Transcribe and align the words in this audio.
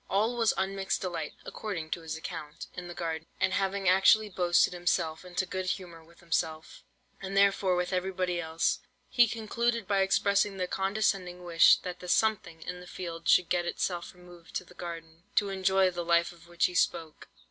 "All 0.09 0.35
was 0.35 0.51
unmixed 0.57 1.01
delight 1.01 1.35
(according 1.45 1.91
to 1.91 2.01
his 2.01 2.17
account) 2.17 2.65
in 2.73 2.87
the 2.87 2.95
garden, 2.95 3.27
and 3.39 3.53
having 3.53 3.87
actually 3.87 4.29
boasted 4.29 4.73
himself 4.73 5.23
into 5.23 5.45
good 5.45 5.67
humour 5.67 6.03
with 6.03 6.21
himself, 6.21 6.83
and 7.21 7.37
therefore 7.37 7.75
with 7.75 7.93
everybody 7.93 8.41
else, 8.41 8.79
he 9.09 9.27
concluded 9.27 9.87
by 9.87 10.01
expressing 10.01 10.57
the 10.57 10.65
condescending 10.67 11.43
wish, 11.43 11.75
that 11.83 11.99
the 11.99 12.07
'something' 12.07 12.63
in 12.63 12.79
the 12.79 12.87
field 12.87 13.29
should 13.29 13.47
get 13.49 13.67
itself 13.67 14.15
removed 14.15 14.55
to 14.55 14.63
the 14.63 14.73
garden, 14.73 15.21
to 15.35 15.49
enjoy 15.49 15.91
the 15.91 16.03
life 16.03 16.31
of 16.31 16.47
which 16.47 16.65
he 16.65 16.73
spoke. 16.73 17.27